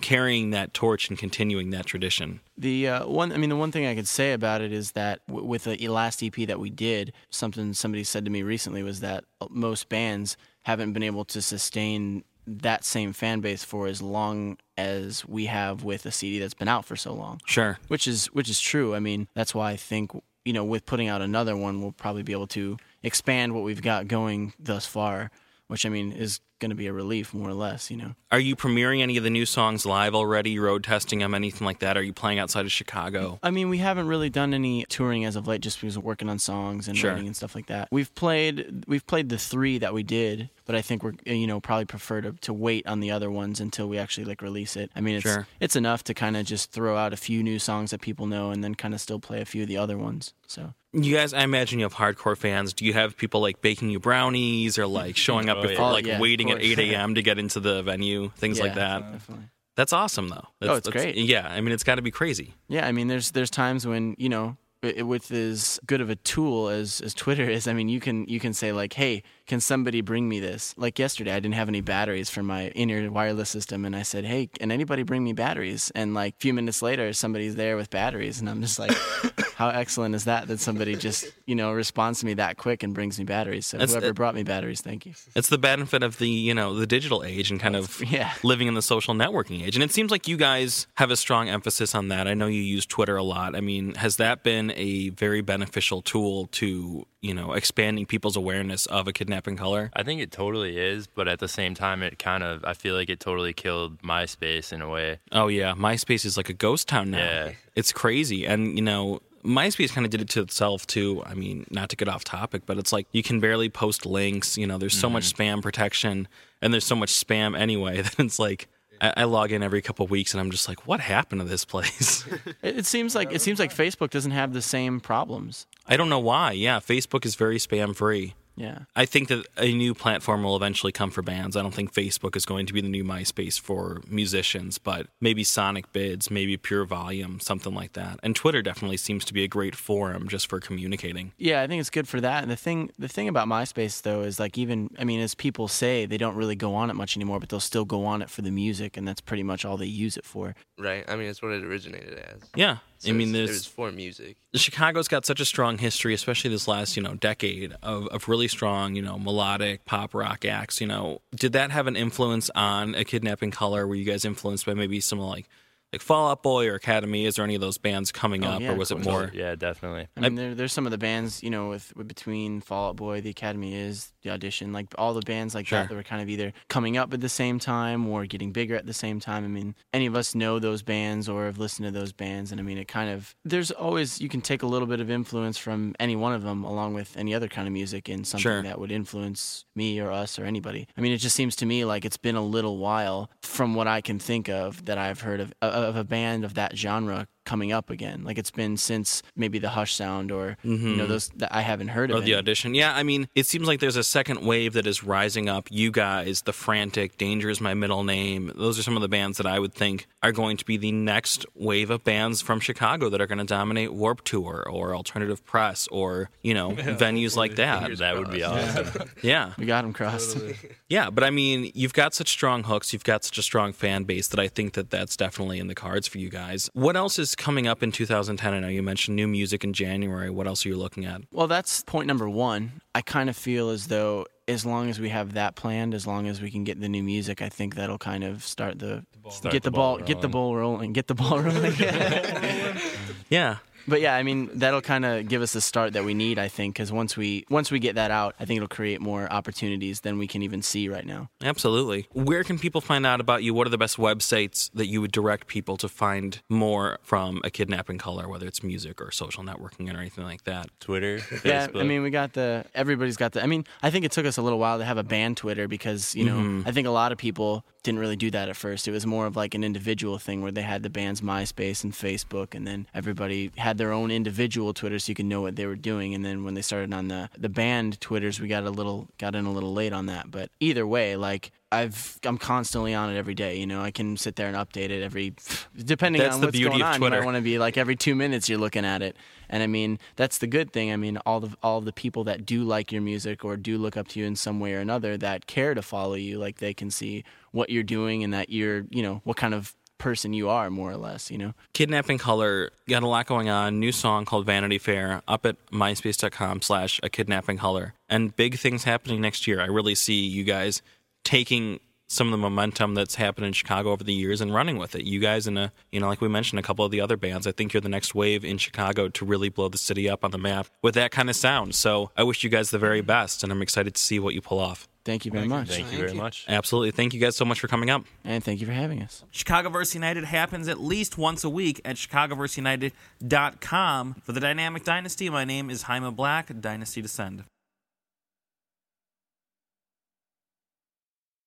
carrying 0.00 0.50
that 0.50 0.74
torch 0.74 1.08
and 1.08 1.18
continuing 1.18 1.70
that 1.70 1.86
tradition. 1.86 2.40
The 2.56 2.88
uh, 2.88 3.06
one, 3.06 3.32
I 3.32 3.36
mean, 3.36 3.50
the 3.50 3.56
one 3.56 3.72
thing 3.72 3.86
I 3.86 3.94
could 3.94 4.08
say 4.08 4.32
about 4.32 4.60
it 4.60 4.72
is 4.72 4.92
that 4.92 5.26
w- 5.26 5.46
with 5.46 5.64
the 5.64 5.88
last 5.88 6.22
EP 6.22 6.34
that 6.46 6.58
we 6.58 6.70
did, 6.70 7.12
something 7.30 7.72
somebody 7.72 8.04
said 8.04 8.24
to 8.24 8.30
me 8.30 8.42
recently 8.42 8.82
was 8.82 9.00
that 9.00 9.24
most 9.50 9.88
bands 9.88 10.36
haven't 10.62 10.92
been 10.92 11.02
able 11.02 11.24
to 11.26 11.40
sustain 11.40 12.24
that 12.46 12.84
same 12.84 13.12
fan 13.12 13.40
base 13.40 13.62
for 13.62 13.86
as 13.86 14.02
long 14.02 14.56
as 14.76 15.24
we 15.26 15.46
have 15.46 15.84
with 15.84 16.04
a 16.06 16.10
CD 16.10 16.38
that's 16.38 16.54
been 16.54 16.68
out 16.68 16.84
for 16.84 16.96
so 16.96 17.12
long. 17.12 17.40
Sure. 17.46 17.78
Which 17.88 18.08
is 18.08 18.26
which 18.26 18.48
is 18.48 18.60
true. 18.60 18.94
I 18.94 19.00
mean, 19.00 19.28
that's 19.34 19.54
why 19.54 19.70
I 19.70 19.76
think 19.76 20.10
you 20.44 20.52
know 20.52 20.64
with 20.64 20.86
putting 20.86 21.08
out 21.08 21.22
another 21.22 21.56
one, 21.56 21.80
we'll 21.80 21.92
probably 21.92 22.22
be 22.22 22.32
able 22.32 22.48
to 22.48 22.76
expand 23.02 23.54
what 23.54 23.64
we've 23.64 23.82
got 23.82 24.08
going 24.08 24.52
thus 24.58 24.86
far. 24.86 25.30
Which 25.68 25.86
I 25.86 25.88
mean 25.88 26.12
is 26.12 26.40
going 26.60 26.70
to 26.70 26.76
be 26.76 26.86
a 26.86 26.92
relief, 26.92 27.34
more 27.34 27.48
or 27.48 27.54
less. 27.54 27.90
You 27.90 27.96
know. 27.96 28.14
Are 28.30 28.38
you 28.38 28.54
premiering 28.54 29.00
any 29.02 29.16
of 29.16 29.24
the 29.24 29.30
new 29.30 29.44
songs 29.46 29.84
live 29.84 30.14
already? 30.14 30.58
Road 30.58 30.84
testing 30.84 31.18
them, 31.18 31.34
anything 31.34 31.66
like 31.66 31.80
that? 31.80 31.96
Are 31.96 32.02
you 32.02 32.12
playing 32.12 32.38
outside 32.38 32.64
of 32.64 32.72
Chicago? 32.72 33.38
I 33.42 33.50
mean, 33.50 33.68
we 33.68 33.78
haven't 33.78 34.06
really 34.06 34.30
done 34.30 34.54
any 34.54 34.84
touring 34.88 35.24
as 35.24 35.34
of 35.36 35.46
late, 35.48 35.60
just 35.62 35.80
because 35.80 35.98
we're 35.98 36.04
working 36.04 36.28
on 36.28 36.38
songs 36.38 36.86
and 36.86 36.96
Sure. 36.96 37.10
writing 37.10 37.26
and 37.26 37.34
stuff 37.34 37.54
like 37.54 37.66
that. 37.66 37.88
We've 37.90 38.14
played, 38.14 38.84
we've 38.86 39.06
played 39.06 39.28
the 39.30 39.38
three 39.38 39.78
that 39.78 39.92
we 39.92 40.02
did, 40.02 40.50
but 40.66 40.76
I 40.76 40.82
think 40.82 41.02
we're, 41.02 41.14
eh, 41.26 41.32
you 41.34 41.46
know, 41.46 41.60
probably 41.60 41.86
prefer 41.86 42.20
to, 42.20 42.32
to 42.32 42.52
wait 42.52 42.86
on 42.86 43.00
the 43.00 43.10
other 43.10 43.30
ones 43.30 43.58
until 43.60 43.88
we 43.88 43.98
actually 43.98 44.26
like 44.26 44.42
release 44.42 44.76
it. 44.76 44.90
I 44.94 45.00
mean, 45.00 45.16
it's 45.16 45.22
Sure. 45.24 45.46
it's 45.58 45.74
enough 45.76 46.04
to 46.04 46.14
kind 46.14 46.36
of 46.36 46.46
just 46.46 46.70
throw 46.70 46.96
out 46.96 47.12
a 47.12 47.16
few 47.16 47.42
new 47.42 47.58
songs 47.58 47.90
that 47.90 48.00
people 48.00 48.26
know, 48.26 48.50
and 48.50 48.62
then 48.62 48.74
kind 48.74 48.94
of 48.94 49.00
still 49.00 49.18
play 49.18 49.40
a 49.40 49.44
few 49.44 49.62
of 49.62 49.68
the 49.68 49.76
other 49.78 49.98
ones. 49.98 50.34
So 50.46 50.74
You 50.92 51.14
guys, 51.14 51.32
I 51.32 51.42
imagine 51.44 51.78
you 51.78 51.84
have 51.84 51.94
hardcore 51.94 52.36
fans. 52.36 52.72
Do 52.72 52.84
you 52.84 52.92
have 52.94 53.16
people 53.16 53.40
like 53.40 53.60
baking 53.60 53.90
you 53.90 54.00
brownies 54.00 54.76
or 54.78 54.86
like 54.86 55.16
showing 55.16 55.48
up 55.48 55.58
Oh, 55.60 55.62
before, 55.62 55.86
yeah. 55.86 55.92
like 55.92 56.04
Oh, 56.04 56.08
yeah, 56.08 56.20
waiting 56.20 56.50
at 56.50 56.60
8 56.60 56.78
a.m. 56.80 57.14
to 57.16 57.22
get 57.22 57.38
into 57.38 57.60
the 57.60 57.82
venue, 57.82 58.30
things 58.36 58.58
like 58.58 58.74
that? 58.74 59.12
Definitely. 59.12 59.44
That's 59.76 59.92
awesome, 59.92 60.28
though. 60.28 60.36
Oh, 60.36 60.48
that's, 60.60 60.70
Oh, 60.72 60.74
it's 60.76 60.88
great. 60.88 61.16
Yeah, 61.16 61.46
I 61.46 61.60
mean, 61.60 61.72
it's 61.72 61.84
got 61.84 61.94
to 61.94 62.02
be 62.02 62.10
crazy. 62.10 62.54
Yeah, 62.68 62.86
I 62.86 62.92
mean, 62.92 63.06
there's 63.06 63.30
there's 63.30 63.50
times 63.50 63.86
when 63.86 64.16
you 64.18 64.28
know, 64.28 64.56
with 64.82 65.30
as 65.30 65.78
good 65.86 66.00
of 66.00 66.10
a 66.10 66.16
tool 66.16 66.68
as 66.68 67.00
as 67.00 67.14
Twitter 67.14 67.48
is, 67.48 67.68
I 67.68 67.72
mean, 67.72 67.88
you 67.88 68.00
can 68.00 68.26
you 68.26 68.40
can 68.40 68.52
say 68.52 68.72
like, 68.72 68.92
hey, 68.92 69.22
can 69.50 69.60
somebody 69.60 70.00
bring 70.00 70.28
me 70.28 70.38
this? 70.38 70.74
Like 70.76 70.96
yesterday, 70.96 71.32
I 71.32 71.40
didn't 71.40 71.56
have 71.56 71.68
any 71.68 71.80
batteries 71.80 72.30
for 72.30 72.40
my 72.40 72.68
in-ear 72.68 73.10
wireless 73.10 73.50
system, 73.50 73.84
and 73.84 73.96
I 73.96 74.02
said, 74.02 74.24
hey, 74.24 74.46
can 74.46 74.70
anybody 74.70 75.02
bring 75.02 75.24
me 75.24 75.32
batteries? 75.32 75.90
And 75.92 76.14
like 76.14 76.34
a 76.34 76.38
few 76.38 76.54
minutes 76.54 76.82
later, 76.82 77.12
somebody's 77.12 77.56
there 77.56 77.76
with 77.76 77.90
batteries, 77.90 78.38
and 78.38 78.48
I'm 78.48 78.60
just 78.60 78.78
like, 78.78 78.92
how 79.56 79.68
excellent 79.70 80.14
is 80.14 80.26
that? 80.26 80.46
That 80.46 80.60
somebody 80.60 80.94
just 80.94 81.26
you 81.46 81.56
know 81.56 81.72
responds 81.72 82.20
to 82.20 82.26
me 82.26 82.34
that 82.34 82.58
quick 82.58 82.84
and 82.84 82.94
brings 82.94 83.18
me 83.18 83.24
batteries. 83.24 83.66
So 83.66 83.76
That's- 83.76 83.90
whoever 83.90 84.10
it- 84.10 84.14
brought 84.14 84.36
me 84.36 84.44
batteries, 84.44 84.82
thank 84.82 85.04
you. 85.04 85.14
It's 85.34 85.48
the 85.48 85.58
benefit 85.58 86.04
of 86.04 86.18
the 86.18 86.28
you 86.28 86.54
know 86.54 86.74
the 86.74 86.86
digital 86.86 87.24
age 87.24 87.50
and 87.50 87.58
kind 87.58 87.74
of 87.74 88.00
yeah. 88.08 88.32
living 88.44 88.68
in 88.68 88.74
the 88.74 88.82
social 88.82 89.14
networking 89.14 89.66
age. 89.66 89.74
And 89.74 89.82
it 89.82 89.90
seems 89.90 90.12
like 90.12 90.28
you 90.28 90.36
guys 90.36 90.86
have 90.94 91.10
a 91.10 91.16
strong 91.16 91.48
emphasis 91.48 91.92
on 91.96 92.06
that. 92.08 92.28
I 92.28 92.34
know 92.34 92.46
you 92.46 92.62
use 92.62 92.86
Twitter 92.86 93.16
a 93.16 93.24
lot. 93.24 93.56
I 93.56 93.60
mean, 93.60 93.96
has 93.96 94.16
that 94.18 94.44
been 94.44 94.72
a 94.76 95.08
very 95.08 95.40
beneficial 95.40 96.02
tool 96.02 96.46
to 96.52 97.04
you 97.22 97.34
know 97.34 97.52
expanding 97.52 98.06
people's 98.06 98.36
awareness 98.36 98.86
of 98.86 99.08
a 99.08 99.12
Kidnap 99.12 99.46
in 99.48 99.56
Color? 99.56 99.90
I 99.94 100.02
think 100.02 100.20
it 100.20 100.30
totally 100.30 100.78
is, 100.78 101.06
but 101.06 101.28
at 101.28 101.38
the 101.38 101.48
same 101.48 101.74
time, 101.74 102.02
it 102.02 102.18
kind 102.18 102.42
of 102.42 102.64
I 102.64 102.74
feel 102.74 102.94
like 102.94 103.10
it 103.10 103.20
totally 103.20 103.52
killed 103.52 104.00
MySpace 104.02 104.72
in 104.72 104.82
a 104.82 104.88
way. 104.88 105.18
Oh 105.32 105.48
yeah, 105.48 105.74
MySpace 105.74 106.24
is 106.24 106.36
like 106.36 106.48
a 106.48 106.54
ghost 106.54 106.88
town 106.88 107.10
now. 107.10 107.18
Yeah. 107.18 107.52
It's 107.76 107.92
crazy. 107.92 108.46
And 108.46 108.76
you 108.76 108.82
know, 108.82 109.20
MySpace 109.44 109.92
kind 109.92 110.04
of 110.04 110.10
did 110.10 110.20
it 110.20 110.28
to 110.30 110.40
itself 110.40 110.86
too. 110.86 111.22
I 111.24 111.34
mean, 111.34 111.66
not 111.70 111.88
to 111.90 111.96
get 111.96 112.08
off 112.08 112.24
topic, 112.24 112.62
but 112.66 112.78
it's 112.78 112.92
like 112.92 113.06
you 113.12 113.22
can 113.22 113.40
barely 113.40 113.68
post 113.68 114.06
links, 114.06 114.58
you 114.58 114.66
know, 114.66 114.78
there's 114.78 114.98
so 114.98 115.08
much 115.08 115.32
mm-hmm. 115.32 115.58
spam 115.58 115.62
protection 115.62 116.28
and 116.62 116.72
there's 116.72 116.84
so 116.84 116.96
much 116.96 117.10
spam 117.12 117.58
anyway 117.58 118.00
that 118.02 118.18
it's 118.18 118.38
like 118.38 118.68
I, 119.00 119.14
I 119.18 119.24
log 119.24 119.52
in 119.52 119.62
every 119.62 119.82
couple 119.82 120.04
of 120.04 120.10
weeks 120.10 120.34
and 120.34 120.40
I'm 120.40 120.50
just 120.50 120.68
like, 120.68 120.86
what 120.86 121.00
happened 121.00 121.40
to 121.40 121.46
this 121.46 121.64
place? 121.64 122.24
It, 122.62 122.78
it 122.78 122.86
seems 122.86 123.14
like 123.14 123.32
it 123.32 123.40
seems 123.40 123.58
like 123.58 123.74
Facebook 123.74 124.10
doesn't 124.10 124.32
have 124.32 124.52
the 124.52 124.60
same 124.60 125.00
problems. 125.00 125.66
I 125.90 125.96
don't 125.96 126.08
know 126.08 126.20
why. 126.20 126.52
Yeah, 126.52 126.78
Facebook 126.78 127.26
is 127.26 127.34
very 127.34 127.58
spam 127.58 127.94
free. 127.94 128.34
Yeah. 128.56 128.80
I 128.94 129.06
think 129.06 129.28
that 129.28 129.46
a 129.56 129.72
new 129.72 129.94
platform 129.94 130.42
will 130.42 130.54
eventually 130.54 130.92
come 130.92 131.10
for 131.10 131.22
bands. 131.22 131.56
I 131.56 131.62
don't 131.62 131.72
think 131.72 131.94
Facebook 131.94 132.36
is 132.36 132.44
going 132.44 132.66
to 132.66 132.74
be 132.74 132.82
the 132.82 132.88
new 132.88 133.02
MySpace 133.02 133.58
for 133.58 134.02
musicians, 134.06 134.76
but 134.76 135.06
maybe 135.18 135.44
Sonicbids, 135.44 136.30
maybe 136.30 136.58
Pure 136.58 136.84
Volume, 136.84 137.40
something 137.40 137.74
like 137.74 137.94
that. 137.94 138.20
And 138.22 138.36
Twitter 138.36 138.60
definitely 138.60 138.98
seems 138.98 139.24
to 139.26 139.32
be 139.32 139.44
a 139.44 139.48
great 139.48 139.74
forum 139.74 140.28
just 140.28 140.46
for 140.46 140.60
communicating. 140.60 141.32
Yeah, 141.38 141.62
I 141.62 141.66
think 141.68 141.80
it's 141.80 141.88
good 141.88 142.06
for 142.06 142.20
that. 142.20 142.42
And 142.42 142.52
the 142.52 142.56
thing, 142.56 142.90
the 142.98 143.08
thing 143.08 143.28
about 143.28 143.48
MySpace 143.48 144.02
though 144.02 144.20
is 144.20 144.38
like 144.38 144.58
even, 144.58 144.90
I 144.98 145.04
mean, 145.04 145.20
as 145.20 145.34
people 145.34 145.66
say, 145.66 146.04
they 146.04 146.18
don't 146.18 146.36
really 146.36 146.56
go 146.56 146.74
on 146.74 146.90
it 146.90 146.94
much 146.94 147.16
anymore, 147.16 147.40
but 147.40 147.48
they'll 147.48 147.60
still 147.60 147.86
go 147.86 148.04
on 148.04 148.20
it 148.20 148.28
for 148.28 148.42
the 148.42 148.50
music, 148.50 148.98
and 148.98 149.08
that's 149.08 149.22
pretty 149.22 149.42
much 149.42 149.64
all 149.64 149.78
they 149.78 149.86
use 149.86 150.18
it 150.18 150.26
for. 150.26 150.54
Right. 150.78 151.04
I 151.08 151.16
mean, 151.16 151.28
it's 151.28 151.40
what 151.40 151.52
it 151.52 151.64
originated 151.64 152.18
as. 152.18 152.42
Yeah. 152.54 152.78
So 153.00 153.08
I 153.08 153.12
mean, 153.12 153.34
it 153.34 153.46
there's 153.46 153.64
for 153.64 153.90
music. 153.90 154.36
Chicago's 154.54 155.08
got 155.08 155.24
such 155.24 155.40
a 155.40 155.46
strong 155.46 155.78
history, 155.78 156.12
especially 156.12 156.50
this 156.50 156.68
last, 156.68 156.98
you 156.98 157.02
know, 157.02 157.14
decade 157.14 157.74
of, 157.82 158.06
of 158.08 158.28
really 158.28 158.46
strong, 158.46 158.94
you 158.94 159.00
know, 159.00 159.18
melodic 159.18 159.86
pop 159.86 160.12
rock 160.12 160.44
acts. 160.44 160.82
You 160.82 160.86
know, 160.86 161.22
did 161.34 161.54
that 161.54 161.70
have 161.70 161.86
an 161.86 161.96
influence 161.96 162.50
on 162.54 162.94
a 162.94 163.04
Kidnap 163.04 163.42
in 163.42 163.50
Color? 163.50 163.86
Were 163.86 163.94
you 163.94 164.04
guys 164.04 164.26
influenced 164.26 164.66
by 164.66 164.74
maybe 164.74 165.00
some 165.00 165.18
like 165.18 165.48
like 165.92 166.02
Fall 166.02 166.30
Out 166.30 166.42
Boy 166.42 166.68
or 166.68 166.74
Academy? 166.74 167.26
Is 167.26 167.36
there 167.36 167.44
any 167.44 167.54
of 167.54 167.60
those 167.60 167.78
bands 167.78 168.12
coming 168.12 168.44
Oh, 168.44 168.50
up, 168.50 168.60
yeah, 168.60 168.72
or 168.72 168.74
was 168.76 168.90
it 168.90 169.04
more? 169.04 169.30
Yeah, 169.34 169.54
definitely. 169.56 170.06
I 170.16 170.20
mean, 170.20 170.34
there, 170.36 170.54
there's 170.54 170.72
some 170.72 170.86
of 170.86 170.92
the 170.92 170.98
bands, 170.98 171.42
you 171.42 171.50
know, 171.50 171.68
with, 171.68 171.92
with 171.96 172.06
between 172.08 172.60
Fall 172.60 172.90
Out 172.90 172.96
Boy, 172.96 173.20
the 173.20 173.30
Academy 173.30 173.74
is, 173.74 174.12
the 174.22 174.30
audition, 174.30 174.72
like 174.72 174.86
all 174.98 175.14
the 175.14 175.20
bands 175.22 175.54
like 175.54 175.66
Sure. 175.66 175.80
that 175.80 175.88
that 175.88 175.94
were 175.94 176.02
kind 176.02 176.20
of 176.22 176.28
either 176.28 176.52
coming 176.68 176.96
up 176.96 177.12
at 177.14 177.20
the 177.20 177.28
same 177.28 177.58
time 177.58 178.06
or 178.08 178.26
getting 178.26 178.52
bigger 178.52 178.76
at 178.76 178.86
the 178.86 178.92
same 178.92 179.18
time. 179.18 179.44
I 179.44 179.48
mean, 179.48 179.74
any 179.94 180.06
of 180.06 180.14
us 180.14 180.34
know 180.34 180.58
those 180.58 180.82
bands 180.82 181.28
or 181.28 181.46
have 181.46 181.58
listened 181.58 181.86
to 181.86 181.90
those 181.90 182.12
bands, 182.12 182.52
and 182.52 182.60
I 182.60 182.64
mean, 182.64 182.76
it 182.78 182.86
kind 182.86 183.10
of 183.10 183.34
there's 183.44 183.70
always 183.70 184.20
you 184.20 184.28
can 184.28 184.40
take 184.42 184.62
a 184.62 184.66
little 184.66 184.86
bit 184.86 185.00
of 185.00 185.10
influence 185.10 185.56
from 185.58 185.94
any 185.98 186.16
one 186.16 186.34
of 186.34 186.42
them, 186.42 186.64
along 186.64 186.94
with 186.94 187.16
any 187.16 187.34
other 187.34 187.48
kind 187.48 187.66
of 187.66 187.72
music, 187.72 188.08
and 188.08 188.26
something 188.26 188.42
Sure. 188.42 188.62
that 188.62 188.78
would 188.78 188.92
influence 188.92 189.64
me 189.74 189.98
or 190.00 190.10
us 190.12 190.38
or 190.38 190.44
anybody. 190.44 190.86
I 190.96 191.00
mean, 191.00 191.12
it 191.12 191.18
just 191.18 191.34
seems 191.34 191.56
to 191.56 191.66
me 191.66 191.84
like 191.84 192.04
it's 192.04 192.16
been 192.18 192.36
a 192.36 192.44
little 192.44 192.76
while 192.76 193.30
from 193.42 193.74
what 193.74 193.88
I 193.88 194.00
can 194.02 194.18
think 194.18 194.48
of 194.48 194.84
that 194.84 194.98
I've 194.98 195.20
heard 195.22 195.40
of 195.40 195.52
of 195.62 195.79
a 195.96 196.04
band 196.04 196.44
of 196.44 196.54
that 196.54 196.76
genre 196.76 197.26
coming 197.50 197.72
up 197.72 197.90
again. 197.90 198.22
Like 198.22 198.38
it's 198.38 198.52
been 198.52 198.76
since 198.76 199.24
maybe 199.34 199.58
the 199.58 199.70
Hush 199.70 199.96
Sound 199.96 200.30
or 200.30 200.56
you 200.62 200.70
know 200.70 200.76
mm-hmm. 200.76 201.08
those 201.08 201.30
that 201.30 201.52
I 201.52 201.62
haven't 201.62 201.88
heard 201.88 202.12
of. 202.12 202.18
Or 202.18 202.20
the 202.20 202.34
any. 202.34 202.38
audition. 202.38 202.74
Yeah, 202.76 202.94
I 202.94 203.02
mean, 203.02 203.28
it 203.34 203.44
seems 203.44 203.66
like 203.66 203.80
there's 203.80 203.96
a 203.96 204.04
second 204.04 204.46
wave 204.46 204.74
that 204.74 204.86
is 204.86 205.02
rising 205.02 205.48
up. 205.48 205.66
You 205.68 205.90
guys, 205.90 206.42
The 206.42 206.52
Frantic, 206.52 207.18
Danger 207.18 207.50
is 207.50 207.60
my 207.60 207.74
middle 207.74 208.04
name. 208.04 208.52
Those 208.54 208.78
are 208.78 208.84
some 208.84 208.94
of 208.94 209.02
the 209.02 209.08
bands 209.08 209.36
that 209.38 209.46
I 209.46 209.58
would 209.58 209.74
think 209.74 210.06
are 210.22 210.30
going 210.30 210.58
to 210.58 210.64
be 210.64 210.76
the 210.76 210.92
next 210.92 211.44
wave 211.56 211.90
of 211.90 212.04
bands 212.04 212.40
from 212.40 212.60
Chicago 212.60 213.08
that 213.08 213.20
are 213.20 213.26
going 213.26 213.38
to 213.38 213.44
dominate 213.44 213.92
Warped 213.92 214.26
Tour 214.26 214.64
or 214.70 214.94
Alternative 214.94 215.44
Press 215.44 215.88
or, 215.88 216.30
you 216.42 216.54
know, 216.54 216.70
venues 216.76 217.36
like 217.36 217.56
that. 217.56 217.98
That 217.98 218.16
would 218.16 218.30
be 218.30 218.44
awesome. 218.44 219.10
Yeah. 219.22 219.54
We 219.58 219.66
got 219.66 219.82
them 219.82 219.92
crossed. 219.92 220.38
Yeah, 220.88 221.08
but 221.08 221.22
I 221.22 221.30
mean, 221.30 221.70
you've 221.74 221.92
got 221.92 222.14
such 222.14 222.28
strong 222.28 222.64
hooks, 222.64 222.92
you've 222.92 223.04
got 223.04 223.22
such 223.22 223.38
a 223.38 223.42
strong 223.42 223.72
fan 223.72 224.02
base 224.02 224.26
that 224.26 224.40
I 224.40 224.48
think 224.48 224.72
that 224.74 224.90
that's 224.90 225.16
definitely 225.16 225.60
in 225.60 225.68
the 225.68 225.74
cards 225.74 226.08
for 226.08 226.18
you 226.18 226.28
guys. 226.28 226.68
What 226.72 226.96
else 226.96 227.16
is 227.16 227.36
coming 227.40 227.66
up 227.66 227.82
in 227.82 227.90
2010? 227.90 228.54
I 228.54 228.60
know 228.60 228.68
you 228.68 228.82
mentioned 228.82 229.16
new 229.16 229.26
music 229.26 229.64
in 229.64 229.72
January. 229.72 230.30
What 230.30 230.46
else 230.46 230.64
are 230.64 230.68
you 230.68 230.76
looking 230.76 231.04
at? 231.04 231.22
Well, 231.32 231.48
that's 231.48 231.82
point 231.82 232.06
number 232.06 232.28
one. 232.28 232.80
I 232.94 233.00
kind 233.00 233.28
of 233.28 233.36
feel 233.36 233.70
as 233.70 233.88
though 233.88 234.26
as 234.46 234.64
long 234.64 234.90
as 234.90 235.00
we 235.00 235.08
have 235.08 235.32
that 235.34 235.56
planned, 235.56 235.94
as 235.94 236.06
long 236.06 236.28
as 236.28 236.40
we 236.40 236.50
can 236.50 236.64
get 236.64 236.80
the 236.80 236.88
new 236.88 237.02
music, 237.02 237.40
I 237.42 237.48
think 237.48 237.74
that'll 237.74 237.98
kind 237.98 238.22
of 238.22 238.44
start 238.44 238.78
the 238.78 239.04
Start 239.30 239.52
get 239.52 239.62
the, 239.62 239.70
the 239.70 239.76
ball, 239.76 239.98
ball 239.98 240.06
get 240.06 240.20
the 240.20 240.28
ball 240.28 240.56
rolling, 240.56 240.92
get 240.92 241.06
the 241.06 241.14
ball 241.14 241.40
rolling. 241.40 241.74
Yeah. 243.28 243.58
But 243.86 244.00
yeah, 244.00 244.14
I 244.14 244.22
mean 244.22 244.50
that'll 244.54 244.80
kind 244.80 245.04
of 245.04 245.28
give 245.28 245.42
us 245.42 245.52
the 245.52 245.60
start 245.60 245.92
that 245.94 246.04
we 246.04 246.14
need, 246.14 246.38
I 246.38 246.48
think, 246.48 246.74
because 246.74 246.92
once 246.92 247.16
we 247.16 247.44
once 247.50 247.70
we 247.70 247.78
get 247.78 247.94
that 247.94 248.10
out, 248.10 248.34
I 248.40 248.44
think 248.44 248.58
it'll 248.58 248.68
create 248.68 249.00
more 249.00 249.30
opportunities 249.32 250.00
than 250.00 250.18
we 250.18 250.26
can 250.26 250.42
even 250.42 250.62
see 250.62 250.88
right 250.88 251.06
now. 251.06 251.30
Absolutely. 251.42 252.06
Where 252.12 252.44
can 252.44 252.58
people 252.58 252.80
find 252.80 253.06
out 253.06 253.20
about 253.20 253.42
you? 253.42 253.54
What 253.54 253.66
are 253.66 253.70
the 253.70 253.78
best 253.78 253.96
websites 253.96 254.70
that 254.74 254.86
you 254.86 255.00
would 255.00 255.12
direct 255.12 255.46
people 255.46 255.76
to 255.78 255.88
find 255.88 256.40
more 256.48 256.98
from 257.02 257.40
a 257.44 257.50
Kidnap 257.50 257.90
in 257.90 257.98
Color, 257.98 258.28
whether 258.28 258.46
it's 258.46 258.62
music 258.62 259.00
or 259.00 259.10
social 259.10 259.42
networking 259.42 259.92
or 259.92 259.98
anything 259.98 260.24
like 260.24 260.44
that? 260.44 260.68
Twitter, 260.80 261.20
Yeah, 261.44 261.68
I 261.74 261.82
mean 261.82 262.02
we 262.02 262.10
got 262.10 262.32
the 262.34 262.64
everybody's 262.74 263.16
got 263.16 263.32
the. 263.32 263.42
I 263.42 263.46
mean 263.46 263.64
I 263.82 263.90
think 263.90 264.04
it 264.04 264.12
took 264.12 264.26
us 264.26 264.36
a 264.36 264.42
little 264.42 264.58
while 264.58 264.78
to 264.78 264.84
have 264.84 264.98
a 264.98 265.04
band 265.04 265.36
Twitter 265.36 265.68
because 265.68 266.14
you 266.14 266.24
know 266.24 266.36
mm-hmm. 266.36 266.68
I 266.68 266.72
think 266.72 266.86
a 266.86 266.90
lot 266.90 267.12
of 267.12 267.18
people 267.18 267.64
didn't 267.82 268.00
really 268.00 268.16
do 268.16 268.30
that 268.30 268.48
at 268.48 268.56
first. 268.56 268.88
It 268.88 268.92
was 268.92 269.06
more 269.06 269.26
of 269.26 269.36
like 269.36 269.54
an 269.54 269.64
individual 269.64 270.18
thing 270.18 270.42
where 270.42 270.52
they 270.52 270.62
had 270.62 270.82
the 270.82 270.90
band's 270.90 271.20
MySpace 271.20 271.82
and 271.84 271.92
Facebook, 271.92 272.54
and 272.54 272.66
then 272.66 272.86
everybody 272.94 273.50
had 273.56 273.78
their 273.80 273.92
own 273.92 274.10
individual 274.10 274.72
Twitter 274.74 274.98
so 274.98 275.10
you 275.10 275.14
can 275.14 275.28
know 275.28 275.40
what 275.40 275.56
they 275.56 275.66
were 275.66 275.74
doing. 275.74 276.14
And 276.14 276.24
then 276.24 276.44
when 276.44 276.54
they 276.54 276.62
started 276.62 276.92
on 276.94 277.08
the 277.08 277.30
the 277.36 277.48
band 277.48 278.00
Twitters, 278.00 278.38
we 278.38 278.46
got 278.46 278.64
a 278.64 278.70
little 278.70 279.08
got 279.18 279.34
in 279.34 279.46
a 279.46 279.52
little 279.52 279.72
late 279.72 279.92
on 279.92 280.06
that. 280.06 280.30
But 280.30 280.50
either 280.60 280.86
way, 280.86 281.16
like. 281.16 281.50
I've 281.72 282.18
I'm 282.24 282.36
constantly 282.36 282.94
on 282.94 283.14
it 283.14 283.16
every 283.16 283.34
day. 283.34 283.56
You 283.56 283.64
know, 283.64 283.80
I 283.80 283.92
can 283.92 284.16
sit 284.16 284.34
there 284.34 284.48
and 284.48 284.56
update 284.56 284.90
it 284.90 285.04
every, 285.04 285.34
depending 285.76 286.20
That's 286.20 286.34
on 286.34 286.40
the 286.40 286.48
what's 286.48 286.58
beauty 286.58 286.70
going 286.70 286.82
of 286.82 286.86
on. 286.88 286.92
You 286.94 286.98
Twitter. 286.98 287.20
might 287.20 287.24
want 287.24 287.36
to 287.36 287.42
be 287.42 287.60
like 287.60 287.78
every 287.78 287.94
two 287.94 288.16
minutes 288.16 288.48
you're 288.48 288.58
looking 288.58 288.84
at 288.84 289.02
it. 289.02 289.16
And 289.48 289.62
I 289.62 289.68
mean, 289.68 290.00
that's 290.16 290.38
the 290.38 290.48
good 290.48 290.72
thing. 290.72 290.90
I 290.90 290.96
mean, 290.96 291.18
all 291.18 291.38
the 291.38 291.56
all 291.62 291.80
the 291.80 291.92
people 291.92 292.24
that 292.24 292.44
do 292.44 292.64
like 292.64 292.90
your 292.90 293.02
music 293.02 293.44
or 293.44 293.56
do 293.56 293.78
look 293.78 293.96
up 293.96 294.08
to 294.08 294.18
you 294.18 294.26
in 294.26 294.34
some 294.34 294.58
way 294.58 294.74
or 294.74 294.80
another 294.80 295.16
that 295.18 295.46
care 295.46 295.74
to 295.74 295.80
follow 295.80 296.14
you, 296.14 296.40
like 296.40 296.58
they 296.58 296.74
can 296.74 296.90
see 296.90 297.22
what 297.52 297.70
you're 297.70 297.84
doing 297.84 298.24
and 298.24 298.34
that 298.34 298.50
you're, 298.50 298.84
you 298.90 299.04
know, 299.04 299.20
what 299.22 299.36
kind 299.36 299.54
of 299.54 299.72
person 300.00 300.32
you 300.32 300.48
are, 300.48 300.68
more 300.70 300.90
or 300.90 300.96
less. 300.96 301.30
You 301.30 301.38
know. 301.38 301.54
Kidnap 301.72 302.10
in 302.10 302.18
Color 302.18 302.72
got 302.88 303.04
a 303.04 303.06
lot 303.06 303.26
going 303.26 303.48
on. 303.48 303.78
New 303.78 303.92
song 303.92 304.24
called 304.24 304.46
Vanity 304.46 304.78
Fair 304.78 305.22
up 305.28 305.46
at 305.46 305.56
myspace.com 305.70 306.62
slash 306.62 306.98
a 307.02 307.08
kidnap 307.08 307.48
in 307.48 307.58
color. 307.58 307.94
And 308.08 308.34
big 308.34 308.58
things 308.58 308.82
happening 308.82 309.20
next 309.20 309.46
year. 309.46 309.60
I 309.60 309.66
really 309.66 309.94
see 309.94 310.26
you 310.26 310.42
guys 310.42 310.82
taking 311.22 311.78
some 312.10 312.26
of 312.26 312.32
the 312.32 312.38
momentum 312.38 312.94
that's 312.94 313.14
happened 313.14 313.46
in 313.46 313.52
Chicago 313.52 313.92
over 313.92 314.02
the 314.02 314.12
years 314.12 314.40
and 314.40 314.52
running 314.52 314.78
with 314.78 314.96
it. 314.96 315.04
You 315.04 315.20
guys 315.20 315.46
and 315.46 315.56
a 315.56 315.70
you 315.92 316.00
know, 316.00 316.08
like 316.08 316.20
we 316.20 316.26
mentioned, 316.28 316.58
a 316.58 316.62
couple 316.62 316.84
of 316.84 316.90
the 316.90 317.00
other 317.00 317.16
bands, 317.16 317.46
I 317.46 317.52
think 317.52 317.72
you're 317.72 317.80
the 317.80 317.88
next 317.88 318.16
wave 318.16 318.44
in 318.44 318.58
Chicago 318.58 319.08
to 319.08 319.24
really 319.24 319.48
blow 319.48 319.68
the 319.68 319.78
city 319.78 320.10
up 320.10 320.24
on 320.24 320.32
the 320.32 320.38
map 320.38 320.66
with 320.82 320.96
that 320.96 321.12
kind 321.12 321.30
of 321.30 321.36
sound. 321.36 321.76
So 321.76 322.10
I 322.16 322.24
wish 322.24 322.42
you 322.42 322.50
guys 322.50 322.70
the 322.70 322.78
very 322.78 323.00
best 323.00 323.44
and 323.44 323.52
I'm 323.52 323.62
excited 323.62 323.94
to 323.94 324.02
see 324.02 324.18
what 324.18 324.34
you 324.34 324.40
pull 324.40 324.58
off. 324.58 324.88
Thank 325.04 325.24
you 325.24 325.30
very 325.30 325.46
much, 325.48 325.68
Thank 325.68 325.92
you 325.92 325.98
very 325.98 326.12
much. 326.12 326.44
Absolutely. 326.46 326.90
Thank 326.90 327.14
you 327.14 327.20
guys 327.20 327.34
so 327.36 327.44
much 327.46 327.58
for 327.60 327.68
coming 327.68 327.88
up. 327.90 328.04
and 328.24 328.42
thank 328.44 328.60
you 328.60 328.66
for 328.66 328.72
having 328.72 329.02
us. 329.02 329.24
ChicagoVerseUniteD 329.32 330.24
happens 330.24 330.68
at 330.68 330.78
least 330.80 331.16
once 331.16 331.42
a 331.42 331.48
week 331.48 331.80
at 331.84 331.96
chicagoverseunited.com. 331.96 334.14
For 334.22 334.32
the 334.32 334.40
Dynamic 334.40 334.84
Dynasty, 334.84 335.30
my 335.30 335.44
name 335.44 335.70
is 335.70 335.82
Jaime 335.82 336.10
Black, 336.10 336.50
Dynasty 336.60 337.00
Descend. 337.00 337.44